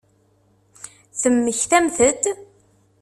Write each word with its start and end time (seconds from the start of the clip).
Temmektamt-d? 1.21 2.23